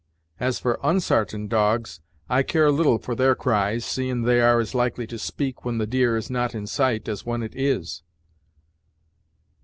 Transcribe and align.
As 0.39 0.57
for 0.57 0.79
unsartain 0.81 1.47
dogs, 1.47 2.01
I 2.27 2.41
care 2.41 2.71
little 2.71 2.97
for 2.97 3.13
their 3.13 3.35
cries, 3.35 3.85
seein' 3.85 4.23
they 4.23 4.41
are 4.41 4.59
as 4.59 4.73
likely 4.73 5.05
to 5.05 5.19
speak 5.19 5.63
when 5.63 5.77
the 5.77 5.85
deer 5.85 6.17
is 6.17 6.27
not 6.27 6.55
in 6.55 6.65
sight, 6.65 7.07
as 7.07 7.23
when 7.23 7.43
it 7.43 7.53
is." 7.55 8.01